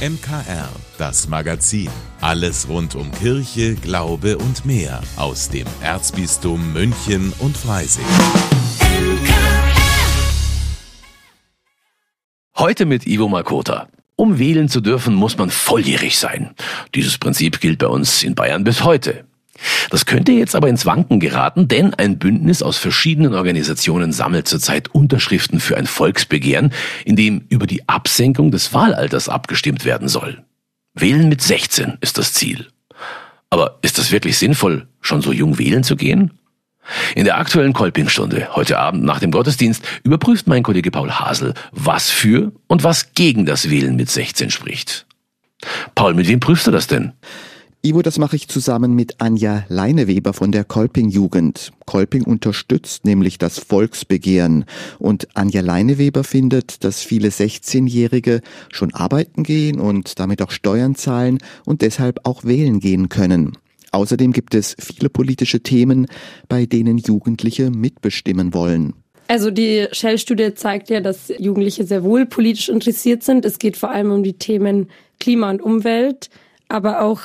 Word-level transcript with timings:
MKR, 0.00 0.70
das 0.96 1.28
Magazin. 1.28 1.90
Alles 2.22 2.66
rund 2.70 2.94
um 2.94 3.12
Kirche, 3.12 3.74
Glaube 3.74 4.38
und 4.38 4.64
mehr 4.64 5.02
aus 5.16 5.50
dem 5.50 5.66
Erzbistum 5.82 6.72
München 6.72 7.34
und 7.38 7.54
Freising. 7.54 8.06
Heute 12.56 12.86
mit 12.86 13.06
Ivo 13.06 13.28
Makota. 13.28 13.88
Um 14.16 14.38
wählen 14.38 14.70
zu 14.70 14.80
dürfen, 14.80 15.14
muss 15.14 15.36
man 15.36 15.50
volljährig 15.50 16.18
sein. 16.18 16.54
Dieses 16.94 17.18
Prinzip 17.18 17.60
gilt 17.60 17.78
bei 17.78 17.88
uns 17.88 18.22
in 18.22 18.34
Bayern 18.34 18.64
bis 18.64 18.82
heute. 18.82 19.26
Das 19.90 20.06
könnte 20.06 20.32
jetzt 20.32 20.54
aber 20.54 20.68
ins 20.68 20.86
Wanken 20.86 21.20
geraten, 21.20 21.68
denn 21.68 21.94
ein 21.94 22.18
Bündnis 22.18 22.62
aus 22.62 22.78
verschiedenen 22.78 23.34
Organisationen 23.34 24.12
sammelt 24.12 24.48
zurzeit 24.48 24.88
Unterschriften 24.88 25.60
für 25.60 25.76
ein 25.76 25.86
Volksbegehren, 25.86 26.72
in 27.04 27.16
dem 27.16 27.44
über 27.48 27.66
die 27.66 27.88
Absenkung 27.88 28.50
des 28.50 28.72
Wahlalters 28.72 29.28
abgestimmt 29.28 29.84
werden 29.84 30.08
soll. 30.08 30.44
Wählen 30.94 31.28
mit 31.28 31.42
16 31.42 31.98
ist 32.00 32.18
das 32.18 32.32
Ziel. 32.32 32.68
Aber 33.50 33.78
ist 33.82 33.98
das 33.98 34.12
wirklich 34.12 34.38
sinnvoll, 34.38 34.86
schon 35.00 35.22
so 35.22 35.32
jung 35.32 35.58
wählen 35.58 35.82
zu 35.82 35.96
gehen? 35.96 36.32
In 37.14 37.24
der 37.24 37.38
aktuellen 37.38 37.72
Kolpingstunde, 37.72 38.54
heute 38.54 38.78
Abend 38.78 39.04
nach 39.04 39.20
dem 39.20 39.30
Gottesdienst, 39.30 39.84
überprüft 40.02 40.46
mein 40.46 40.62
Kollege 40.62 40.90
Paul 40.90 41.10
Hasel, 41.10 41.54
was 41.72 42.10
für 42.10 42.52
und 42.66 42.82
was 42.84 43.12
gegen 43.14 43.46
das 43.46 43.70
Wählen 43.70 43.96
mit 43.96 44.10
16 44.10 44.50
spricht. 44.50 45.06
Paul, 45.94 46.14
mit 46.14 46.26
wem 46.28 46.40
prüfst 46.40 46.66
du 46.66 46.70
das 46.70 46.86
denn? 46.86 47.12
Ivo, 47.82 48.02
das 48.02 48.18
mache 48.18 48.36
ich 48.36 48.46
zusammen 48.46 48.94
mit 48.94 49.22
Anja 49.22 49.64
Leineweber 49.70 50.34
von 50.34 50.52
der 50.52 50.64
Kolping-Jugend. 50.64 51.72
Kolping 51.86 52.24
unterstützt 52.24 53.06
nämlich 53.06 53.38
das 53.38 53.58
Volksbegehren. 53.58 54.66
Und 54.98 55.28
Anja 55.32 55.62
Leineweber 55.62 56.22
findet, 56.22 56.84
dass 56.84 57.02
viele 57.02 57.28
16-Jährige 57.28 58.42
schon 58.70 58.92
arbeiten 58.92 59.44
gehen 59.44 59.80
und 59.80 60.18
damit 60.18 60.42
auch 60.42 60.50
Steuern 60.50 60.94
zahlen 60.94 61.38
und 61.64 61.80
deshalb 61.80 62.20
auch 62.24 62.44
wählen 62.44 62.80
gehen 62.80 63.08
können. 63.08 63.56
Außerdem 63.92 64.34
gibt 64.34 64.54
es 64.54 64.76
viele 64.78 65.08
politische 65.08 65.60
Themen, 65.60 66.06
bei 66.50 66.66
denen 66.66 66.98
Jugendliche 66.98 67.70
mitbestimmen 67.70 68.52
wollen. 68.52 68.92
Also 69.26 69.50
die 69.50 69.86
Shell-Studie 69.90 70.52
zeigt 70.52 70.90
ja, 70.90 71.00
dass 71.00 71.32
Jugendliche 71.38 71.84
sehr 71.84 72.04
wohl 72.04 72.26
politisch 72.26 72.68
interessiert 72.68 73.22
sind. 73.22 73.46
Es 73.46 73.58
geht 73.58 73.78
vor 73.78 73.90
allem 73.90 74.12
um 74.12 74.22
die 74.22 74.34
Themen 74.34 74.90
Klima 75.18 75.48
und 75.48 75.62
Umwelt, 75.62 76.28
aber 76.68 77.00
auch 77.00 77.20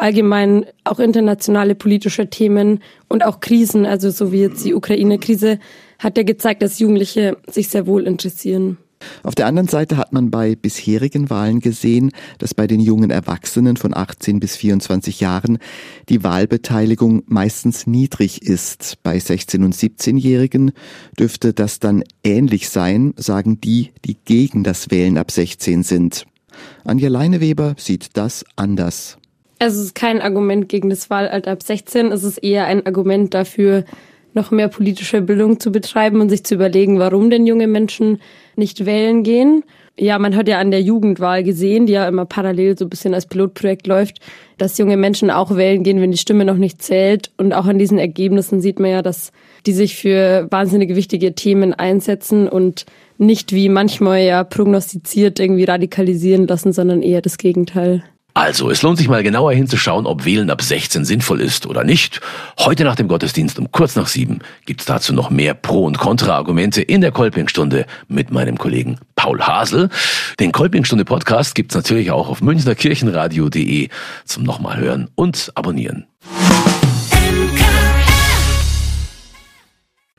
allgemein 0.00 0.66
auch 0.84 0.98
internationale 0.98 1.74
politische 1.74 2.28
Themen 2.28 2.80
und 3.08 3.24
auch 3.24 3.40
Krisen, 3.40 3.86
also 3.86 4.10
so 4.10 4.32
wie 4.32 4.40
jetzt 4.40 4.64
die 4.64 4.74
Ukraine-Krise, 4.74 5.58
hat 5.98 6.16
ja 6.16 6.24
gezeigt, 6.24 6.62
dass 6.62 6.78
Jugendliche 6.78 7.36
sich 7.48 7.68
sehr 7.68 7.86
wohl 7.86 8.06
interessieren. 8.06 8.78
Auf 9.22 9.34
der 9.34 9.46
anderen 9.46 9.68
Seite 9.68 9.96
hat 9.96 10.12
man 10.12 10.30
bei 10.30 10.56
bisherigen 10.56 11.30
Wahlen 11.30 11.60
gesehen, 11.60 12.10
dass 12.38 12.52
bei 12.54 12.66
den 12.66 12.80
jungen 12.80 13.10
Erwachsenen 13.10 13.76
von 13.76 13.96
18 13.96 14.40
bis 14.40 14.56
24 14.56 15.20
Jahren 15.20 15.58
die 16.08 16.22
Wahlbeteiligung 16.22 17.22
meistens 17.26 17.86
niedrig 17.86 18.42
ist. 18.42 18.98
Bei 19.02 19.16
16- 19.16 19.64
und 19.64 19.74
17-Jährigen 19.74 20.72
dürfte 21.18 21.54
das 21.54 21.78
dann 21.78 22.04
ähnlich 22.24 22.68
sein, 22.68 23.14
sagen 23.16 23.60
die, 23.60 23.90
die 24.04 24.16
gegen 24.24 24.64
das 24.64 24.90
Wählen 24.90 25.16
ab 25.16 25.30
16 25.30 25.82
sind. 25.82 26.26
Anja 26.84 27.08
Leineweber 27.08 27.74
sieht 27.78 28.08
das 28.14 28.44
anders. 28.56 29.19
Es 29.62 29.76
ist 29.76 29.94
kein 29.94 30.22
Argument 30.22 30.70
gegen 30.70 30.88
das 30.88 31.10
Wahlalter 31.10 31.50
ab 31.50 31.62
16, 31.62 32.12
es 32.12 32.24
ist 32.24 32.38
eher 32.38 32.64
ein 32.64 32.86
Argument 32.86 33.34
dafür, 33.34 33.84
noch 34.32 34.50
mehr 34.50 34.68
politische 34.68 35.20
Bildung 35.20 35.60
zu 35.60 35.70
betreiben 35.70 36.22
und 36.22 36.30
sich 36.30 36.44
zu 36.44 36.54
überlegen, 36.54 36.98
warum 36.98 37.28
denn 37.28 37.46
junge 37.46 37.66
Menschen 37.66 38.22
nicht 38.56 38.86
wählen 38.86 39.22
gehen. 39.22 39.62
Ja, 39.98 40.18
man 40.18 40.34
hat 40.34 40.48
ja 40.48 40.60
an 40.60 40.70
der 40.70 40.80
Jugendwahl 40.80 41.44
gesehen, 41.44 41.84
die 41.84 41.92
ja 41.92 42.08
immer 42.08 42.24
parallel 42.24 42.78
so 42.78 42.86
ein 42.86 42.88
bisschen 42.88 43.12
als 43.12 43.26
Pilotprojekt 43.26 43.86
läuft, 43.86 44.20
dass 44.56 44.78
junge 44.78 44.96
Menschen 44.96 45.30
auch 45.30 45.54
wählen 45.54 45.82
gehen, 45.82 46.00
wenn 46.00 46.12
die 46.12 46.16
Stimme 46.16 46.46
noch 46.46 46.56
nicht 46.56 46.80
zählt. 46.80 47.30
Und 47.36 47.52
auch 47.52 47.66
an 47.66 47.78
diesen 47.78 47.98
Ergebnissen 47.98 48.62
sieht 48.62 48.80
man 48.80 48.90
ja, 48.90 49.02
dass 49.02 49.30
die 49.66 49.74
sich 49.74 49.96
für 49.96 50.46
wahnsinnig 50.50 50.96
wichtige 50.96 51.34
Themen 51.34 51.74
einsetzen 51.74 52.48
und 52.48 52.86
nicht 53.18 53.52
wie 53.52 53.68
manchmal 53.68 54.22
ja 54.22 54.42
prognostiziert 54.42 55.38
irgendwie 55.38 55.64
radikalisieren 55.64 56.46
lassen, 56.46 56.72
sondern 56.72 57.02
eher 57.02 57.20
das 57.20 57.36
Gegenteil. 57.36 58.02
Also, 58.34 58.70
es 58.70 58.82
lohnt 58.82 58.98
sich 58.98 59.08
mal 59.08 59.22
genauer 59.22 59.52
hinzuschauen, 59.52 60.06
ob 60.06 60.24
Wählen 60.24 60.50
ab 60.50 60.62
16 60.62 61.04
sinnvoll 61.04 61.40
ist 61.40 61.66
oder 61.66 61.84
nicht. 61.84 62.20
Heute 62.58 62.84
nach 62.84 62.94
dem 62.94 63.08
Gottesdienst 63.08 63.58
um 63.58 63.70
kurz 63.72 63.96
nach 63.96 64.06
sieben 64.06 64.40
gibt's 64.66 64.84
dazu 64.84 65.12
noch 65.12 65.30
mehr 65.30 65.54
Pro- 65.54 65.84
und 65.84 65.98
Kontra-Argumente 65.98 66.82
in 66.82 67.00
der 67.00 67.12
Kolpingstunde 67.12 67.86
mit 68.08 68.30
meinem 68.30 68.58
Kollegen 68.58 68.98
Paul 69.16 69.40
Hasel. 69.40 69.88
Den 70.38 70.52
Kolpingstunde 70.52 71.04
Podcast 71.04 71.54
gibt's 71.54 71.74
natürlich 71.74 72.10
auch 72.10 72.28
auf 72.28 72.40
münchnerkirchenradio.de 72.40 73.88
zum 74.24 74.42
nochmal 74.44 74.78
hören 74.78 75.08
und 75.14 75.52
abonnieren. 75.54 76.06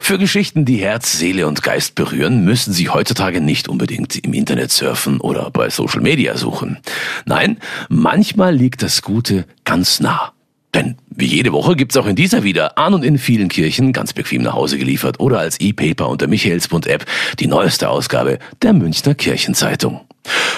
Für 0.04 0.18
Geschichten, 0.18 0.66
die 0.66 0.78
Herz, 0.78 1.20
Seele 1.20 1.48
und 1.48 1.62
Geist 1.62 1.94
berühren, 1.94 2.44
müssen 2.44 2.74
Sie 2.74 2.90
heutzutage 2.90 3.40
nicht 3.40 3.70
unbedingt 3.70 4.18
im 4.18 4.34
Internet 4.34 4.72
surfen 4.72 5.22
oder 5.22 5.52
bei 5.52 5.70
Social 5.70 6.02
Media 6.02 6.36
suchen. 6.38 6.80
Nein, 7.26 7.60
manchmal 7.88 8.54
liegt 8.54 8.82
das 8.82 9.04
Gute 9.04 9.46
ganz 9.64 10.00
nah. 10.00 10.34
Denn 10.74 10.98
wie 11.12 11.28
jede 11.28 11.54
Woche 11.54 11.76
gibt's 11.76 11.96
auch 11.96 12.08
in 12.08 12.16
dieser 12.16 12.44
wieder 12.44 12.80
an 12.80 12.96
und 12.96 13.06
in 13.06 13.20
vielen 13.20 13.48
Kirchen 13.48 13.94
ganz 13.94 14.12
bequem 14.12 14.42
nach 14.42 14.54
Hause 14.54 14.80
geliefert 14.80 15.20
oder 15.20 15.40
als 15.40 15.62
E-Paper 15.62 16.10
unter 16.10 16.28
Michaelsbund-App 16.28 17.06
die 17.40 17.48
neueste 17.48 17.88
Ausgabe 17.88 18.40
der 18.64 18.74
Münchner 18.74 19.14
Kirchenzeitung. 19.14 20.02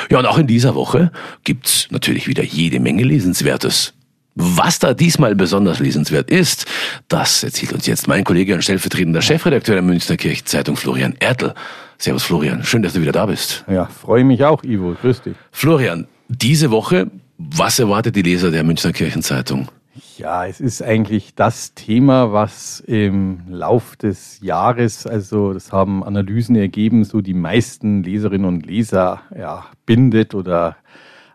Ja, 0.09 0.19
und 0.19 0.25
auch 0.25 0.37
in 0.37 0.47
dieser 0.47 0.73
Woche 0.73 1.11
gibt's 1.43 1.89
natürlich 1.91 2.27
wieder 2.27 2.43
jede 2.43 2.79
Menge 2.79 3.03
Lesenswertes. 3.03 3.93
Was 4.35 4.79
da 4.79 4.95
diesmal 4.95 5.35
besonders 5.35 5.79
lesenswert 5.79 6.31
ist, 6.31 6.65
das 7.07 7.43
erzählt 7.43 7.71
uns 7.73 7.85
jetzt 7.85 8.07
mein 8.07 8.23
Kollege 8.23 8.55
und 8.55 8.63
stellvertretender 8.63 9.21
Chefredakteur 9.21 9.75
der 9.75 9.83
Münchner 9.83 10.17
Kirchenzeitung 10.17 10.75
Florian 10.75 11.15
Ertel. 11.19 11.53
Servus 11.99 12.23
Florian, 12.23 12.63
schön, 12.63 12.81
dass 12.81 12.93
du 12.93 13.01
wieder 13.01 13.11
da 13.11 13.27
bist. 13.27 13.63
Ja, 13.69 13.85
freue 13.85 14.23
mich 14.23 14.43
auch, 14.43 14.63
Ivo. 14.63 14.95
Grüß 14.99 15.21
dich. 15.21 15.35
Florian, 15.51 16.07
diese 16.29 16.71
Woche, 16.71 17.11
was 17.37 17.77
erwartet 17.77 18.15
die 18.15 18.23
Leser 18.23 18.49
der 18.49 18.63
Münchner 18.63 18.91
Kirchenzeitung? 18.91 19.69
Ja, 20.17 20.47
es 20.47 20.59
ist 20.59 20.81
eigentlich 20.81 21.35
das 21.35 21.75
Thema, 21.75 22.33
was 22.33 22.79
im 22.79 23.41
Lauf 23.47 23.95
des 23.95 24.39
Jahres, 24.41 25.05
also 25.05 25.53
das 25.53 25.71
haben 25.71 26.03
Analysen 26.03 26.55
ergeben, 26.55 27.03
so 27.03 27.21
die 27.21 27.35
meisten 27.35 28.01
Leserinnen 28.01 28.47
und 28.47 28.65
Leser 28.65 29.21
ja, 29.37 29.65
bindet 29.85 30.33
oder 30.33 30.77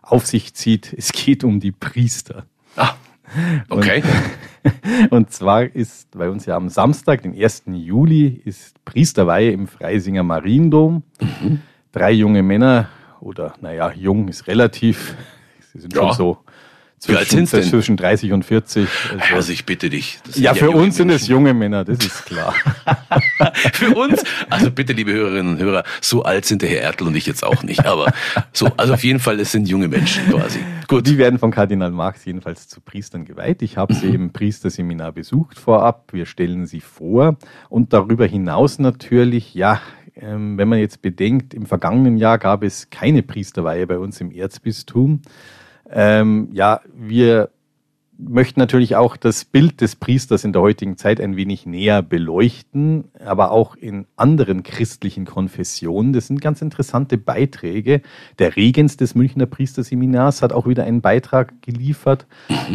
auf 0.01 0.27
sich 0.27 0.53
zieht. 0.53 0.93
Es 0.97 1.13
geht 1.13 1.45
um 1.45 1.61
die 1.61 1.71
Priester. 1.71 2.45
Ah, 2.75 2.95
okay. 3.69 4.03
Und, 5.03 5.11
und, 5.11 5.31
zwar 5.31 5.63
ist 5.63 6.11
bei 6.11 6.29
uns 6.29 6.45
ja 6.45 6.55
am 6.55 6.69
Samstag, 6.69 7.21
den 7.23 7.33
1. 7.33 7.63
Juli, 7.67 8.41
ist 8.45 8.83
Priesterweihe 8.85 9.51
im 9.51 9.67
Freisinger 9.67 10.23
Mariendom. 10.23 11.03
Mhm. 11.19 11.61
Drei 11.91 12.11
junge 12.11 12.43
Männer, 12.43 12.89
oder 13.21 13.53
naja, 13.61 13.91
jung 13.91 14.27
ist 14.27 14.47
relativ, 14.47 15.15
sie 15.73 15.79
sind 15.79 15.93
ja. 15.93 16.01
schon 16.01 16.13
so 16.13 16.37
zwischen, 16.99 17.47
zwischen 17.47 17.97
30 17.97 18.31
und 18.33 18.43
40. 18.45 18.87
Also, 19.11 19.35
also 19.35 19.51
ich 19.53 19.65
bitte 19.65 19.89
dich. 19.89 20.19
Ja, 20.35 20.53
für 20.53 20.71
uns 20.71 20.97
sind 20.97 21.09
es 21.09 21.27
junge 21.27 21.53
Männer, 21.53 21.85
das 21.85 21.99
ist 22.05 22.25
klar. 22.25 22.53
für 23.73 23.95
uns, 23.95 24.23
also 24.49 24.71
bitte, 24.71 24.93
liebe 24.93 25.11
Hörerinnen 25.11 25.53
und 25.55 25.59
Hörer, 25.59 25.83
so 26.01 26.23
alt 26.23 26.45
sind 26.45 26.61
der 26.61 26.69
Herr 26.69 26.81
Ertel 26.81 27.07
und 27.07 27.15
ich 27.15 27.25
jetzt 27.25 27.43
auch 27.43 27.63
nicht. 27.63 27.85
Aber 27.85 28.11
so, 28.51 28.67
also 28.77 28.93
auf 28.93 29.03
jeden 29.03 29.19
Fall, 29.19 29.39
es 29.39 29.51
sind 29.51 29.67
junge 29.67 29.87
Menschen 29.87 30.29
quasi. 30.29 30.59
Gut. 30.87 31.05
Die 31.05 31.17
werden 31.17 31.39
von 31.39 31.51
Kardinal 31.51 31.91
Marx 31.91 32.25
jedenfalls 32.25 32.67
zu 32.67 32.81
Priestern 32.81 33.23
geweiht. 33.23 33.61
Ich 33.61 33.77
habe 33.77 33.93
sie 33.93 34.07
mhm. 34.07 34.15
im 34.15 34.33
Priesterseminar 34.33 35.11
besucht 35.11 35.59
vorab. 35.59 36.11
Wir 36.11 36.25
stellen 36.25 36.65
sie 36.65 36.81
vor. 36.81 37.37
Und 37.69 37.93
darüber 37.93 38.25
hinaus 38.25 38.79
natürlich, 38.79 39.53
ja, 39.53 39.81
ähm, 40.15 40.57
wenn 40.57 40.67
man 40.67 40.79
jetzt 40.79 41.01
bedenkt, 41.01 41.53
im 41.53 41.65
vergangenen 41.65 42.17
Jahr 42.17 42.37
gab 42.37 42.63
es 42.63 42.89
keine 42.89 43.23
Priesterweihe 43.23 43.87
bei 43.87 43.99
uns 43.99 44.19
im 44.19 44.31
Erzbistum. 44.31 45.21
Ähm, 45.89 46.49
ja, 46.53 46.81
wir 46.93 47.49
möchten 48.19 48.59
natürlich 48.59 48.95
auch 48.95 49.15
das 49.15 49.45
Bild 49.45 49.81
des 49.81 49.95
Priesters 49.95 50.43
in 50.43 50.51
der 50.51 50.61
heutigen 50.61 50.97
Zeit 50.97 51.21
ein 51.21 51.37
wenig 51.37 51.65
näher 51.65 52.01
beleuchten, 52.01 53.05
aber 53.23 53.51
auch 53.51 53.75
in 53.75 54.05
anderen 54.17 54.63
christlichen 54.63 55.25
Konfessionen. 55.25 56.11
Das 56.11 56.27
sind 56.27 56.41
ganz 56.41 56.61
interessante 56.61 57.17
Beiträge. 57.17 58.01
Der 58.37 58.55
Regens 58.55 58.97
des 58.97 59.15
Münchner 59.15 59.45
Priesterseminars 59.45 60.41
hat 60.41 60.51
auch 60.51 60.67
wieder 60.67 60.83
einen 60.83 61.01
Beitrag 61.01 61.61
geliefert. 61.61 62.27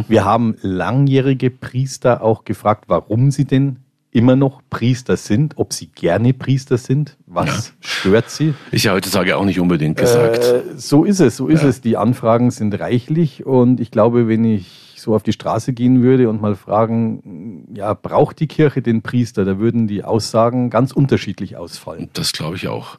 Wir 0.09 0.25
haben 0.25 0.57
langjährige 0.63 1.51
Priester 1.51 2.23
auch 2.23 2.45
gefragt, 2.45 2.85
warum 2.89 3.31
sie 3.31 3.45
denn 3.45 3.84
immer 4.15 4.37
noch 4.37 4.63
Priester 4.71 5.17
sind, 5.17 5.59
ob 5.59 5.73
sie 5.73 5.89
gerne 5.89 6.33
Priester 6.33 6.79
sind, 6.79 7.17
was 7.27 7.47
ja. 7.47 7.75
stört 7.81 8.31
sie. 8.31 8.55
Ist 8.71 8.85
ja 8.85 8.93
heutzutage 8.93 9.37
auch 9.37 9.45
nicht 9.45 9.59
unbedingt 9.59 9.99
gesagt. 9.99 10.45
Äh, 10.45 10.63
so 10.77 11.05
ist 11.05 11.21
es, 11.21 11.37
so 11.37 11.49
ist 11.49 11.63
ja. 11.63 11.69
es. 11.69 11.81
Die 11.81 11.97
Anfragen 11.97 12.53
sind 12.53 12.79
reichlich 12.79 13.45
und 13.45 13.81
ich 13.81 13.91
glaube, 13.91 14.29
wenn 14.29 14.45
ich 14.45 14.95
so 14.97 15.15
auf 15.17 15.25
die 15.25 15.33
Straße 15.33 15.73
gehen 15.73 16.03
würde 16.03 16.31
und 16.31 16.41
mal 16.41 16.55
fragen, 16.55 17.67
ja, 17.75 17.93
braucht 17.93 18.39
die 18.39 18.47
Kirche 18.47 18.83
den 18.83 19.03
Priester, 19.03 19.45
da 19.45 19.59
würden 19.59 19.89
die 19.89 20.05
Aussagen 20.05 20.71
ganz 20.71 20.93
unterschiedlich 20.93 21.57
ausfallen. 21.57 22.09
Das 22.13 22.33
glaube 22.33 22.55
ich 22.55 22.69
auch. 22.69 22.99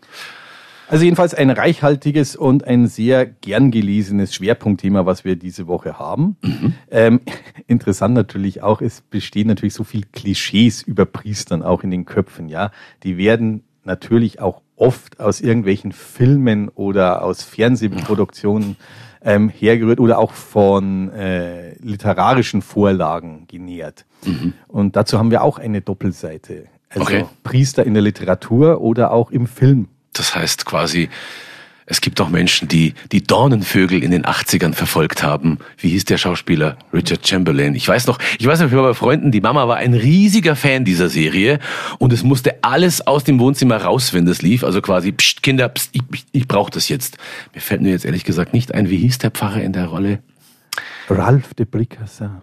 Also 0.88 1.04
jedenfalls 1.04 1.34
ein 1.34 1.50
reichhaltiges 1.50 2.36
und 2.36 2.66
ein 2.66 2.88
sehr 2.88 3.26
gern 3.26 3.72
gelesenes 3.72 4.36
Schwerpunktthema, 4.36 5.06
was 5.06 5.26
wir 5.26 5.36
diese 5.36 5.68
Woche 5.68 5.98
haben. 5.98 6.38
Mhm. 6.42 6.74
Ähm, 6.92 7.22
interessant 7.68 8.14
natürlich 8.14 8.62
auch, 8.62 8.82
es 8.82 9.02
bestehen 9.02 9.48
natürlich 9.48 9.74
so 9.74 9.84
viel 9.84 10.04
Klischees 10.12 10.82
über 10.82 11.06
Priestern 11.06 11.64
auch 11.64 11.84
in 11.84 11.92
den 11.92 12.06
Köpfen, 12.06 12.50
ja. 12.50 12.72
Die 13.04 13.18
werden 13.18 13.64
natürlich 13.84 14.40
auch 14.40 14.62
oft 14.76 15.20
aus 15.20 15.42
irgendwelchen 15.42 15.92
Filmen 15.92 16.70
oder 16.70 17.24
aus 17.24 17.44
Fernsehproduktionen 17.44 18.76
ähm, 19.22 19.50
hergerührt 19.50 20.00
oder 20.00 20.20
auch 20.20 20.34
von 20.34 21.12
äh, 21.12 21.76
literarischen 21.80 22.62
Vorlagen 22.62 23.46
genährt. 23.48 24.06
Mhm. 24.26 24.54
Und 24.68 24.96
dazu 24.96 25.18
haben 25.18 25.32
wir 25.32 25.44
auch 25.44 25.58
eine 25.58 25.82
Doppelseite. 25.82 26.66
Also 26.90 27.02
okay. 27.02 27.26
Priester 27.44 27.86
in 27.86 27.94
der 27.94 28.04
Literatur 28.04 28.82
oder 28.82 29.12
auch 29.12 29.32
im 29.32 29.48
Film. 29.48 29.88
Das 30.16 30.36
heißt 30.36 30.66
quasi, 30.66 31.10
es 31.88 32.02
gibt 32.02 32.20
auch 32.20 32.30
Menschen, 32.30 32.68
die 32.68 32.96
die 33.12 33.22
Dornenvögel 33.22 34.04
in 34.04 34.10
den 34.10 34.26
80ern 34.26 34.74
verfolgt 34.74 35.22
haben. 35.22 35.60
Wie 35.78 35.90
hieß 35.90 36.06
der 36.06 36.18
Schauspieler? 36.18 36.78
Richard 36.92 37.28
Chamberlain. 37.28 37.76
Ich 37.76 37.88
weiß 37.88 38.08
noch, 38.08 38.18
ich 38.40 38.48
weiß 38.48 38.60
noch, 38.60 38.68
ich 38.68 38.74
war 38.74 38.84
bei 38.84 38.94
Freunden, 38.96 39.32
die 39.32 39.42
Mama 39.42 39.68
war 39.68 39.78
ein 39.78 39.94
riesiger 39.94 40.56
Fan 40.56 40.84
dieser 40.84 41.10
Serie 41.10 41.60
und 42.00 42.12
es 42.12 42.24
musste 42.24 42.64
alles 42.64 43.06
aus 43.06 43.24
dem 43.24 43.40
Wohnzimmer 43.40 43.78
raus, 43.78 44.14
wenn 44.14 44.26
das 44.26 44.42
lief. 44.42 44.64
Also 44.64 44.82
quasi, 44.82 45.12
pst, 45.12 45.44
Kinder, 45.44 45.70
pst, 45.70 45.92
ich, 45.92 46.02
ich, 46.12 46.26
ich 46.32 46.48
brauche 46.48 46.72
das 46.72 46.90
jetzt. 46.90 47.18
Mir 47.54 47.62
fällt 47.62 47.82
nur 47.82 47.92
jetzt 47.92 48.06
ehrlich 48.06 48.24
gesagt 48.24 48.54
nicht 48.54 48.74
ein, 48.74 48.90
wie 48.90 48.98
hieß 48.98 49.20
der 49.20 49.30
Pfarrer 49.30 49.62
in 49.62 49.74
der 49.74 49.86
Rolle? 49.86 50.20
Ralph 51.08 51.54
de 51.54 51.68
Bricassin. 51.70 52.42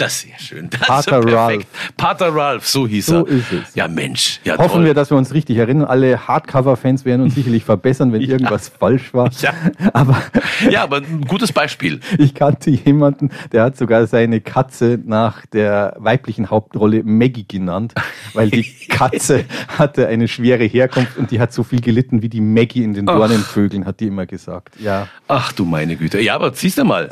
Das 0.00 0.14
ist 0.14 0.20
sehr 0.22 0.38
schön. 0.38 0.70
Das 0.70 0.80
Pater 0.80 1.22
Ralph. 1.22 1.66
Pater 1.98 2.34
Ralph, 2.34 2.66
so 2.66 2.88
hieß 2.88 3.04
so 3.04 3.26
er. 3.26 3.32
Ist 3.32 3.52
es. 3.52 3.74
Ja, 3.74 3.86
Mensch. 3.86 4.40
Ja, 4.44 4.56
Hoffen 4.56 4.76
toll. 4.76 4.84
wir, 4.86 4.94
dass 4.94 5.10
wir 5.10 5.18
uns 5.18 5.34
richtig 5.34 5.58
erinnern. 5.58 5.86
Alle 5.86 6.26
Hardcover-Fans 6.26 7.04
werden 7.04 7.20
uns 7.20 7.34
sicherlich 7.34 7.64
verbessern, 7.64 8.10
wenn 8.10 8.22
ja. 8.22 8.30
irgendwas 8.30 8.68
falsch 8.68 9.12
war. 9.12 9.30
Ja. 9.40 9.54
Aber, 9.94 10.22
ja, 10.68 10.82
aber 10.82 10.98
ein 10.98 11.22
gutes 11.26 11.52
Beispiel. 11.52 12.00
Ich 12.18 12.34
kannte 12.34 12.70
jemanden, 12.70 13.30
der 13.52 13.64
hat 13.64 13.76
sogar 13.76 14.06
seine 14.06 14.40
Katze 14.40 14.98
nach 15.04 15.46
der 15.46 15.96
weiblichen 15.98 16.50
Hauptrolle 16.50 17.02
Maggie 17.02 17.46
genannt, 17.46 17.94
weil 18.34 18.50
die 18.50 18.64
Katze 18.88 19.44
hatte 19.78 20.06
eine 20.08 20.28
schwere 20.28 20.64
Herkunft 20.64 21.16
und 21.16 21.30
die 21.30 21.40
hat 21.40 21.52
so 21.52 21.62
viel 21.62 21.80
gelitten 21.80 22.22
wie 22.22 22.28
die 22.28 22.40
Maggie 22.40 22.84
in 22.84 22.94
den 22.94 23.06
Dornenvögeln, 23.06 23.86
hat 23.86 24.00
die 24.00 24.08
immer 24.08 24.26
gesagt. 24.26 24.74
Ja. 24.78 25.08
Ach 25.28 25.52
du 25.52 25.64
meine 25.64 25.96
Güte. 25.96 26.20
Ja, 26.20 26.34
aber 26.34 26.52
siehst 26.54 26.78
du 26.78 26.84
mal. 26.84 27.08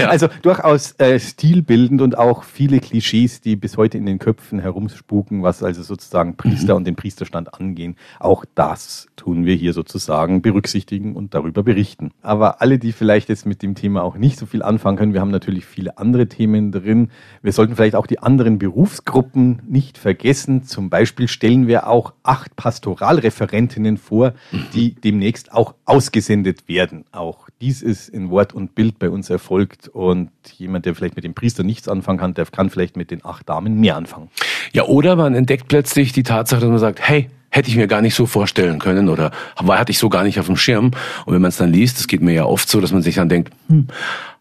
Ja. 0.00 0.08
Also 0.08 0.28
durchaus 0.42 0.94
äh, 0.98 1.18
stilbildend 1.18 2.02
und 2.02 2.18
auch 2.18 2.44
viele 2.44 2.80
Klischees, 2.80 3.40
die 3.40 3.56
bis 3.56 3.76
heute 3.76 3.98
in 3.98 4.06
den 4.06 4.18
Köpfen 4.18 4.58
herumspuken, 4.58 5.42
was 5.42 5.62
also 5.62 5.82
sozusagen 5.82 6.36
Priester 6.36 6.74
mhm. 6.74 6.78
und 6.78 6.84
den 6.84 6.96
Priesterstand 6.96 7.54
angehen. 7.54 7.96
Auch 8.18 8.44
das 8.54 9.08
tun 9.16 9.44
wir 9.44 9.54
hier 9.54 9.72
sozusagen 9.72 10.42
berücksichtigen 10.42 11.14
und 11.14 11.34
darüber 11.34 11.62
berichten. 11.62 12.10
Aber 12.22 12.60
alle, 12.60 12.78
die 12.78 12.92
vielleicht 12.92 13.28
jetzt 13.28 13.46
mit 13.46 13.62
dem 13.62 13.74
Thema 13.74 14.02
auch 14.02 14.16
nicht 14.16 14.38
so 14.38 14.46
viel 14.46 14.62
anfangen 14.62 14.96
können, 14.96 15.14
wir 15.14 15.20
haben 15.20 15.30
natürlich 15.30 15.64
viele 15.64 15.98
andere 15.98 16.26
Themen 16.26 16.72
drin. 16.72 17.10
Wir 17.42 17.52
sollten 17.52 17.76
vielleicht 17.76 17.94
auch 17.94 18.06
die 18.06 18.18
anderen 18.18 18.58
Berufsgruppen 18.58 19.62
nicht 19.68 19.98
vergessen. 19.98 20.64
Zum 20.64 20.90
Beispiel 20.90 21.28
stellen 21.28 21.66
wir 21.66 21.86
auch 21.86 22.14
acht 22.22 22.56
Pastoralreferentinnen 22.56 23.96
vor, 23.96 24.34
mhm. 24.50 24.66
die 24.74 24.94
demnächst 24.94 25.52
auch 25.52 25.74
ausgesendet 25.84 26.68
werden. 26.68 27.04
Auch 27.12 27.48
dies 27.60 27.82
ist 27.82 28.08
in 28.08 28.30
Wort 28.30 28.52
und 28.52 28.74
Bild 28.74 28.98
bei 28.98 29.10
uns 29.10 29.30
erfolgt 29.30 29.81
und 29.88 30.30
jemand, 30.56 30.86
der 30.86 30.94
vielleicht 30.94 31.16
mit 31.16 31.24
dem 31.24 31.34
Priester 31.34 31.62
nichts 31.62 31.88
anfangen 31.88 32.18
kann, 32.18 32.34
der 32.34 32.46
kann 32.46 32.70
vielleicht 32.70 32.96
mit 32.96 33.10
den 33.10 33.24
acht 33.24 33.48
Damen 33.48 33.80
mehr 33.80 33.96
anfangen. 33.96 34.28
Ja, 34.72 34.84
oder 34.84 35.16
man 35.16 35.34
entdeckt 35.34 35.68
plötzlich 35.68 36.12
die 36.12 36.22
Tatsache, 36.22 36.60
dass 36.60 36.70
man 36.70 36.78
sagt, 36.78 37.00
hey, 37.00 37.30
hätte 37.50 37.68
ich 37.68 37.76
mir 37.76 37.86
gar 37.86 38.00
nicht 38.00 38.14
so 38.14 38.26
vorstellen 38.26 38.78
können 38.78 39.08
oder 39.08 39.30
hatte 39.56 39.92
ich 39.92 39.98
so 39.98 40.08
gar 40.08 40.24
nicht 40.24 40.40
auf 40.40 40.46
dem 40.46 40.56
Schirm. 40.56 40.92
Und 41.26 41.34
wenn 41.34 41.42
man 41.42 41.50
es 41.50 41.58
dann 41.58 41.72
liest, 41.72 41.98
das 41.98 42.08
geht 42.08 42.22
mir 42.22 42.32
ja 42.32 42.44
oft 42.44 42.68
so, 42.68 42.80
dass 42.80 42.92
man 42.92 43.02
sich 43.02 43.16
dann 43.16 43.28
denkt, 43.28 43.52
hm, 43.68 43.88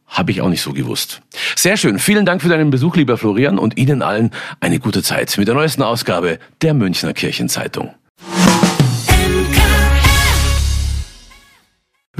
habe 0.07 0.31
ich 0.31 0.41
auch 0.41 0.49
nicht 0.49 0.61
so 0.61 0.73
gewusst. 0.73 1.21
Sehr 1.55 1.77
schön. 1.77 1.99
Vielen 1.99 2.25
Dank 2.25 2.41
für 2.41 2.49
deinen 2.49 2.69
Besuch, 2.69 2.95
lieber 2.95 3.17
Florian, 3.17 3.57
und 3.57 3.77
Ihnen 3.77 4.01
allen 4.01 4.31
eine 4.59 4.79
gute 4.79 5.03
Zeit 5.03 5.37
mit 5.37 5.47
der 5.47 5.55
neuesten 5.55 5.83
Ausgabe 5.83 6.39
der 6.61 6.73
Münchner 6.73 7.13
Kirchenzeitung. 7.13 7.93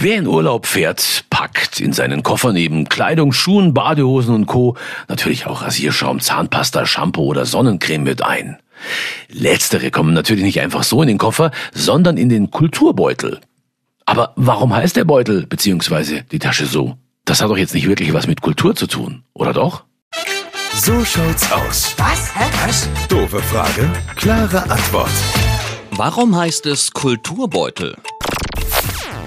Wer 0.04 0.18
in 0.18 0.26
Urlaub 0.26 0.66
fährt, 0.66 1.26
packt 1.30 1.80
in 1.80 1.94
seinen 1.94 2.24
Koffer 2.24 2.54
neben 2.54 2.90
Kleidung, 2.90 3.34
Schuhen, 3.34 3.76
Badehosen 3.76 4.34
und 4.34 4.48
Co. 4.48 4.76
natürlich 5.08 5.46
auch 5.46 5.62
Rasierschaum, 5.62 6.20
Zahnpasta, 6.20 6.88
Shampoo 6.88 7.26
oder 7.26 7.46
Sonnencreme 7.46 8.02
mit 8.02 8.24
ein. 8.24 8.58
Letztere 9.30 9.92
kommen 9.92 10.16
natürlich 10.16 10.44
nicht 10.44 10.60
einfach 10.60 10.82
so 10.82 11.04
in 11.04 11.08
den 11.08 11.20
Koffer, 11.20 11.52
sondern 11.72 12.18
in 12.18 12.30
den 12.30 12.50
Kulturbeutel. 12.50 13.42
Aber 14.08 14.34
warum 14.38 14.74
heißt 14.74 14.96
der 14.96 15.04
Beutel 15.04 15.46
bzw. 15.46 16.24
die 16.32 16.40
Tasche 16.40 16.66
so? 16.66 16.98
Das 17.24 17.44
hat 17.44 17.52
doch 17.52 17.58
jetzt 17.58 17.76
nicht 17.76 17.88
wirklich 17.88 18.12
was 18.12 18.26
mit 18.26 18.42
Kultur 18.42 18.76
zu 18.76 18.88
tun, 18.88 19.22
oder 19.34 19.54
doch? 19.54 19.84
So 20.74 21.06
schaut's 21.06 21.52
aus. 21.52 21.94
Was? 21.98 22.36
Hä? 22.36 22.46
Was? 22.66 22.90
Doofe 23.08 23.38
Frage, 23.38 23.88
klare 24.16 24.68
Antwort. 24.68 25.12
Warum 25.92 26.36
heißt 26.36 26.66
es 26.66 26.90
Kulturbeutel? 26.90 27.96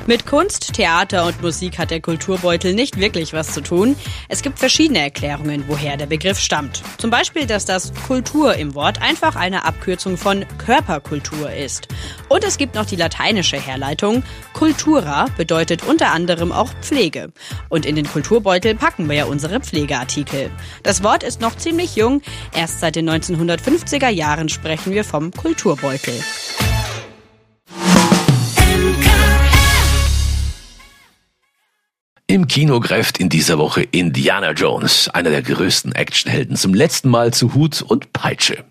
Mit 0.07 0.27
Kunst, 0.27 0.75
Theater 0.75 1.25
und 1.25 1.41
Musik 1.41 1.79
hat 1.79 1.91
der 1.91 2.03
Kulturbeutel 2.03 2.75
nicht 2.75 2.99
wirklich 2.99 3.33
was 3.33 3.53
zu 3.55 3.63
tun. 3.63 3.97
Es 4.29 4.43
gibt 4.43 4.59
verschiedene 4.59 4.99
Erklärungen, 4.99 5.65
woher 5.67 5.97
der 5.97 6.05
Begriff 6.05 6.39
stammt. 6.39 6.83
Zum 6.99 7.09
Beispiel, 7.09 7.47
dass 7.47 7.65
das 7.65 7.95
Kultur 8.07 8.55
im 8.55 8.75
Wort 8.75 9.01
einfach 9.01 9.35
eine 9.35 9.65
Abkürzung 9.65 10.19
von 10.19 10.45
Körperkultur 10.59 11.51
ist. 11.51 11.89
Und 12.29 12.45
es 12.45 12.59
gibt 12.59 12.75
noch 12.75 12.85
die 12.85 12.97
lateinische 12.97 13.57
Herleitung. 13.57 14.23
Cultura 14.53 15.27
bedeutet 15.39 15.83
unter 15.87 16.13
anderem 16.13 16.53
auch 16.53 16.75
Pflege. 16.83 17.33
Und 17.71 17.87
in 17.87 17.97
den 17.97 18.07
Kulturbeutel 18.07 18.75
packen 18.75 19.09
wir 19.09 19.17
ja 19.17 19.25
unsere 19.25 19.61
Pflegeartikel. 19.61 20.51
Das 20.83 21.03
Wort 21.03 21.23
ist 21.23 21.41
noch 21.41 21.57
ziemlich 21.57 21.97
jung. 21.97 22.21
Erst 22.55 22.81
seit 22.81 22.97
den 22.97 23.09
1950er 23.09 24.11
Jahren 24.11 24.51
sprechen 24.51 24.93
wir 24.93 25.05
vom 25.05 25.31
Kulturbeutel. 25.31 26.15
Im 32.35 32.49
Kino 32.49 32.81
greift 32.81 33.19
in 33.19 33.29
dieser 33.29 33.59
Woche 33.59 33.83
Indiana 33.83 34.51
Jones, 34.51 35.09
einer 35.09 35.31
der 35.31 35.41
größten 35.41 35.95
Actionhelden, 35.95 36.57
zum 36.57 36.75
letzten 36.75 37.09
Mal 37.09 37.33
zu 37.33 37.55
Hut 37.55 37.81
und 37.81 38.13
Peitsche. 38.13 38.65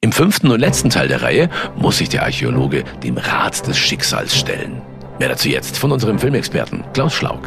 Im 0.00 0.10
fünften 0.10 0.50
und 0.50 0.58
letzten 0.58 0.88
Teil 0.88 1.08
der 1.08 1.20
Reihe 1.20 1.50
muss 1.76 1.98
sich 1.98 2.08
der 2.08 2.22
Archäologe 2.22 2.82
dem 3.02 3.18
Rat 3.18 3.66
des 3.66 3.76
Schicksals 3.76 4.34
stellen. 4.34 4.80
Mehr 5.18 5.28
dazu 5.28 5.50
jetzt 5.50 5.76
von 5.76 5.92
unserem 5.92 6.18
Filmexperten 6.18 6.82
Klaus 6.94 7.12
Schlauk. 7.12 7.46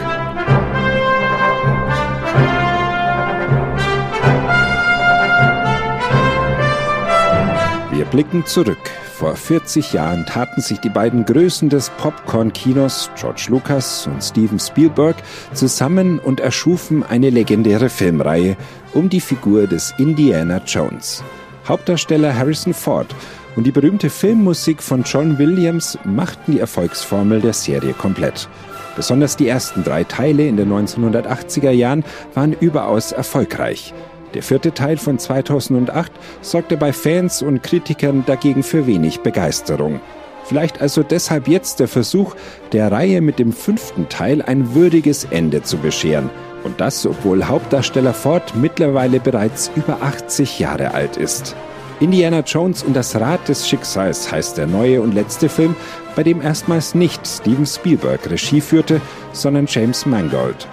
Wir 7.92 8.06
blicken 8.06 8.46
zurück 8.46 8.92
vor 9.18 9.36
40 9.36 9.94
Jahren 9.94 10.28
taten 10.28 10.62
sich 10.62 10.80
die 10.80 10.90
beiden 10.90 11.26
Größen 11.26 11.70
des 11.70 11.90
Popcorn-Kinos, 11.98 13.10
George 13.20 13.48
Lucas 13.50 14.06
und 14.06 14.24
Steven 14.24 14.60
Spielberg, 14.60 15.16
zusammen 15.54 16.20
und 16.20 16.40
erschufen 16.40 17.04
eine 17.04 17.32
legendäre 17.32 17.90
Filmreihe 17.90 18.56
um 18.94 19.10
die 19.10 19.20
Figur 19.20 19.66
des 19.66 19.92
Indiana 19.98 20.62
Jones. 20.68 21.24
Hauptdarsteller 21.68 22.38
Harrison 22.38 22.76
Ford 22.76 23.08
und 23.56 23.64
die 23.64 23.72
berühmte 23.72 24.12
Filmmusik 24.12 24.84
von 24.84 25.02
John 25.02 25.40
Williams 25.40 25.98
machten 26.04 26.52
die 26.52 26.60
Erfolgsformel 26.60 27.42
der 27.42 27.54
Serie 27.54 27.94
komplett. 27.94 28.48
Besonders 28.96 29.36
die 29.36 29.48
ersten 29.48 29.84
drei 29.84 30.04
Teile 30.04 30.48
in 30.48 30.58
den 30.58 30.72
1980er 30.72 31.72
Jahren 31.72 32.06
waren 32.36 32.54
überaus 32.54 33.14
erfolgreich. 33.14 33.96
Der 34.34 34.44
vierte 34.44 34.74
Teil 34.74 34.98
von 34.98 35.20
2008 35.20 36.12
sorgte 36.42 36.78
bei 36.78 36.94
Fans 36.94 37.42
und 37.42 37.64
Kritikern 37.64 38.24
dagegen 38.26 38.64
für 38.64 38.88
wenig 38.88 39.22
Begeisterung. 39.22 40.02
Vielleicht 40.46 40.82
also 40.82 41.04
deshalb 41.04 41.48
jetzt 41.48 41.80
der 41.80 41.88
Versuch, 41.88 42.36
der 42.72 42.92
Reihe 42.92 43.22
mit 43.22 43.38
dem 43.38 43.52
fünften 43.52 44.08
Teil 44.08 44.42
ein 44.42 44.74
würdiges 44.74 45.26
Ende 45.26 45.62
zu 45.64 45.78
bescheren. 45.78 46.30
Und 46.64 46.80
das, 46.80 47.06
obwohl 47.06 47.46
Hauptdarsteller 47.46 48.14
Ford 48.14 48.56
mittlerweile 48.56 49.20
bereits 49.20 49.72
über 49.76 50.02
80 50.02 50.60
Jahre 50.60 50.94
alt 50.94 51.18
ist. 51.18 51.56
Indiana 52.00 52.42
Jones 52.42 52.84
und 52.84 52.96
das 52.96 53.20
Rad 53.20 53.48
des 53.50 53.68
Schicksals 53.68 54.32
heißt 54.32 54.58
der 54.58 54.68
neue 54.68 55.02
und 55.02 55.16
letzte 55.16 55.50
Film, 55.50 55.76
bei 56.16 56.24
dem 56.24 56.42
erstmals 56.42 56.94
nicht 56.94 57.26
Steven 57.26 57.66
Spielberg 57.66 58.30
Regie 58.30 58.62
führte, 58.62 59.02
sondern 59.34 59.66
James 59.68 60.06
Mangold. 60.06 60.68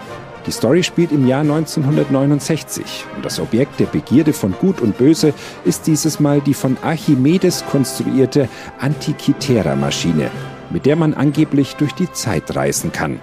Die 0.46 0.50
Story 0.50 0.82
spielt 0.82 1.10
im 1.10 1.26
Jahr 1.26 1.40
1969 1.40 3.06
und 3.16 3.24
das 3.24 3.40
Objekt 3.40 3.80
der 3.80 3.86
Begierde 3.86 4.34
von 4.34 4.52
Gut 4.52 4.80
und 4.80 4.98
Böse 4.98 5.32
ist 5.64 5.86
dieses 5.86 6.20
Mal 6.20 6.42
die 6.42 6.52
von 6.52 6.76
Archimedes 6.82 7.64
konstruierte 7.64 8.48
Antikythera-Maschine, 8.78 10.30
mit 10.68 10.84
der 10.84 10.96
man 10.96 11.14
angeblich 11.14 11.76
durch 11.76 11.92
die 11.92 12.12
Zeit 12.12 12.54
reisen 12.54 12.92
kann. 12.92 13.20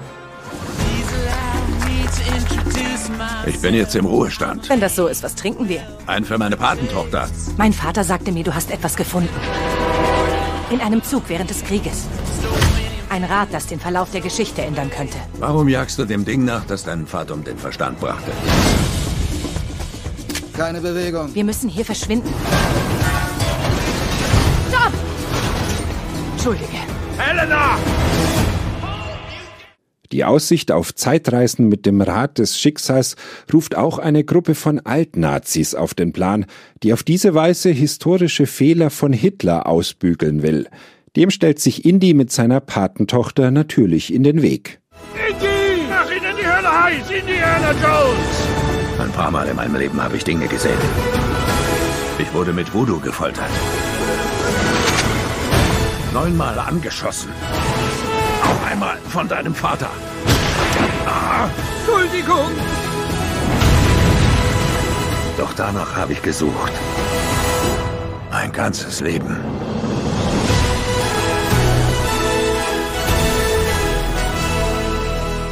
Ich 3.46 3.60
bin 3.60 3.76
jetzt 3.76 3.96
im 3.96 4.06
Ruhestand. 4.06 4.70
Wenn 4.70 4.80
das 4.80 4.96
so 4.96 5.08
ist, 5.08 5.22
was 5.22 5.36
trinken 5.36 5.70
wir? 5.70 5.82
Ein 6.08 6.26
für 6.26 6.38
meine 6.38 6.58
Patentochter. 6.58 7.28
Mein 7.58 7.74
Vater 7.74 8.04
sagte 8.04 8.32
mir, 8.32 8.44
du 8.44 8.54
hast 8.54 8.72
etwas 8.72 8.96
gefunden. 8.96 9.30
In 10.72 10.80
einem 10.80 11.04
Zug 11.04 11.24
während 11.28 11.50
des 11.50 11.64
Krieges. 11.64 12.08
Ein 13.12 13.26
Rad, 13.26 13.50
das 13.52 13.68
den 13.68 13.78
Verlauf 13.78 14.10
der 14.12 14.22
Geschichte 14.22 14.62
ändern 14.62 14.90
könnte. 14.90 15.18
Warum 15.38 15.68
jagst 15.68 16.00
du 16.00 16.06
dem 16.06 16.24
Ding 16.24 16.46
nach, 16.46 16.64
das 16.64 16.86
deinen 16.86 17.06
Vater 17.06 17.34
um 17.34 17.44
den 17.44 17.58
Verstand 17.58 18.00
brachte? 18.00 18.32
Keine 20.56 20.80
Bewegung. 20.80 21.36
Wir 21.36 21.44
müssen 21.44 21.68
hier 21.68 21.84
verschwinden. 21.84 22.34
Stopp! 24.70 24.94
Entschuldige. 26.32 26.78
Helena! 27.18 27.78
Die 30.14 30.24
Aussicht 30.24 30.72
auf 30.72 30.96
Zeitreisen 30.96 31.68
mit 31.68 31.86
dem 31.86 32.00
Rad 32.00 32.38
des 32.38 32.58
Schicksals 32.58 33.18
ruft 33.52 33.76
auch 33.76 34.00
eine 34.00 34.24
Gruppe 34.24 34.56
von 34.56 34.80
Altnazis 34.80 35.76
auf 35.76 35.94
den 35.94 36.14
Plan, 36.14 36.46
die 36.82 36.94
auf 36.94 37.04
diese 37.04 37.34
Weise 37.34 37.72
historische 37.72 38.46
Fehler 38.46 38.90
von 38.90 39.12
Hitler 39.12 39.68
ausbügeln 39.68 40.44
will. 40.44 40.70
Dem 41.18 41.30
stellt 41.30 41.60
sich 41.60 41.84
Indy 41.84 42.14
mit 42.14 42.32
seiner 42.32 42.62
Patentochter 42.62 43.52
natürlich 43.52 44.14
in 44.14 44.24
den 44.24 44.42
Weg. 44.42 44.80
Indy! 45.14 45.84
Mach 45.90 46.10
ihn 46.10 46.24
in 46.24 46.38
die 46.38 46.48
Hölle 46.48 46.84
heiß! 46.84 47.12
Indiana 47.12 47.72
Jones! 47.72 48.98
Ein 48.98 49.12
paar 49.12 49.30
Mal 49.30 49.50
in 49.50 49.58
meinem 49.58 49.76
Leben 49.76 50.02
habe 50.02 50.16
ich 50.16 50.24
Dinge 50.24 50.48
gesehen. 50.48 50.80
Ich 52.18 52.34
wurde 52.34 52.54
mit 52.54 52.74
Voodoo 52.74 53.00
gefoltert. 53.00 53.50
Neunmal 56.14 56.58
angeschossen. 56.60 57.32
Auch 58.44 58.72
einmal 58.72 58.98
von 59.10 59.28
deinem 59.28 59.54
Vater. 59.54 59.90
Ah, 61.06 61.50
Entschuldigung! 61.80 62.52
Doch 65.38 65.54
danach 65.58 65.94
habe 65.98 66.14
ich 66.14 66.22
gesucht. 66.22 66.72
Mein 68.30 68.52
ganzes 68.54 69.02
Leben. 69.02 69.38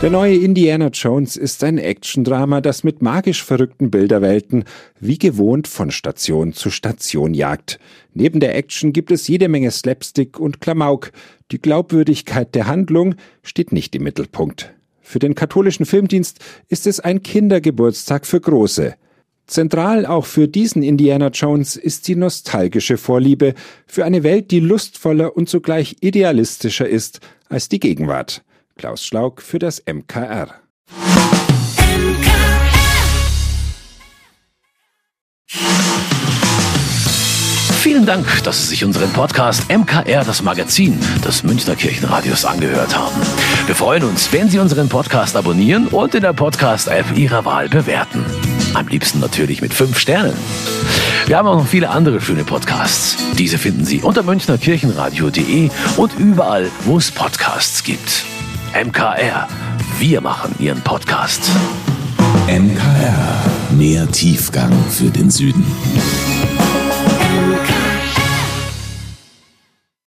Der 0.02 0.10
neue 0.10 0.38
Indiana 0.38 0.88
Jones 0.88 1.36
ist 1.36 1.62
ein 1.62 1.78
Actiondrama, 1.78 2.62
das 2.62 2.86
mit 2.86 3.02
magisch 3.02 3.44
verrückten 3.44 3.92
Bilderwelten 3.92 4.64
wie 5.02 5.18
gewohnt 5.18 5.68
von 5.68 5.92
Station 5.92 6.54
zu 6.54 6.70
Station 6.70 7.34
jagt. 7.34 7.80
Neben 8.14 8.40
der 8.40 8.56
Action 8.56 8.94
gibt 8.94 9.12
es 9.12 9.28
jede 9.28 9.50
Menge 9.50 9.72
Slapstick 9.72 10.40
und 10.40 10.62
Klamauk. 10.62 11.12
Die 11.52 11.60
Glaubwürdigkeit 11.60 12.56
der 12.56 12.68
Handlung 12.68 13.16
steht 13.44 13.74
nicht 13.74 13.94
im 13.94 14.04
Mittelpunkt. 14.04 14.74
Für 15.02 15.20
den 15.20 15.36
katholischen 15.36 15.86
Filmdienst 15.86 16.40
ist 16.70 16.88
es 16.88 17.02
ein 17.02 17.22
Kindergeburtstag 17.22 18.26
für 18.26 18.40
Große. 18.40 18.96
Zentral 19.48 20.06
auch 20.06 20.26
für 20.26 20.48
diesen 20.48 20.82
Indiana 20.82 21.28
Jones 21.28 21.76
ist 21.76 22.08
die 22.08 22.16
nostalgische 22.16 22.96
Vorliebe 22.96 23.54
für 23.86 24.06
eine 24.06 24.24
Welt, 24.24 24.52
die 24.52 24.62
lustvoller 24.62 25.36
und 25.36 25.50
zugleich 25.50 25.98
idealistischer 26.00 26.88
ist 26.88 27.20
als 27.50 27.68
die 27.68 27.82
Gegenwart. 27.82 28.44
Klaus 28.80 29.06
Schlauk 29.06 29.42
für 29.42 29.60
das 29.60 29.84
MKR. 29.86 30.56
Vielen 37.82 38.06
Dank, 38.06 38.26
dass 38.46 38.62
Sie 38.62 38.68
sich 38.68 38.86
unseren 38.86 39.12
Podcast 39.12 39.70
MKR, 39.70 40.24
das 40.24 40.42
Magazin 40.44 40.98
des 41.26 41.44
Münchner 41.44 41.76
Kirchenradios, 41.76 42.46
angehört 42.46 42.98
haben. 42.98 43.22
Wir 43.66 43.76
freuen 43.76 44.06
uns, 44.06 44.32
wenn 44.32 44.48
Sie 44.48 44.60
unseren 44.60 44.88
Podcast 44.88 45.36
abonnieren 45.36 45.90
und 45.90 46.16
in 46.16 46.22
der 46.22 46.32
Podcast-App 46.32 47.18
Ihrer 47.18 47.44
Wahl 47.44 47.68
bewerten. 47.68 48.24
Am 48.76 48.88
liebsten 48.88 49.20
natürlich 49.20 49.62
mit 49.62 49.74
fünf 49.74 50.00
Sternen. 50.00 50.38
Wir 51.26 51.38
haben 51.38 51.50
auch 51.50 51.58
noch 51.58 51.68
viele 51.68 51.90
andere 51.90 52.22
schöne 52.22 52.46
Podcasts. 52.46 53.18
Diese 53.38 53.58
finden 53.58 53.84
Sie 53.84 54.02
unter 54.02 54.24
münchnerkirchenradio.de 54.24 55.70
und 55.98 56.18
überall, 56.18 56.72
wo 56.86 56.98
es 56.98 57.12
Podcasts 57.12 57.84
gibt. 57.84 58.24
MKR, 58.74 59.48
wir 59.98 60.22
machen 60.22 60.54
Ihren 60.60 60.80
Podcast. 60.82 61.42
MKR, 62.48 63.44
mehr 63.72 64.08
Tiefgang 64.12 64.72
für 64.92 65.10
den 65.10 65.32
Süden. 65.32 65.66